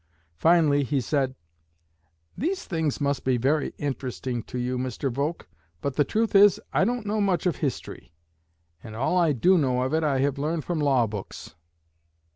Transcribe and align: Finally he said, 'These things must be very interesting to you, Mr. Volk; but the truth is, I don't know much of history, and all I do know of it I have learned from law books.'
Finally 0.35 0.83
he 0.83 0.99
said, 0.99 1.35
'These 2.35 2.65
things 2.65 2.99
must 2.99 3.23
be 3.23 3.37
very 3.37 3.71
interesting 3.77 4.41
to 4.41 4.57
you, 4.57 4.75
Mr. 4.75 5.11
Volk; 5.11 5.47
but 5.79 5.95
the 5.95 6.03
truth 6.03 6.33
is, 6.33 6.59
I 6.73 6.85
don't 6.85 7.05
know 7.05 7.21
much 7.21 7.45
of 7.45 7.57
history, 7.57 8.11
and 8.83 8.95
all 8.95 9.15
I 9.15 9.31
do 9.31 9.59
know 9.59 9.83
of 9.83 9.93
it 9.93 10.03
I 10.03 10.17
have 10.21 10.39
learned 10.39 10.65
from 10.65 10.79
law 10.79 11.05
books.' 11.05 11.53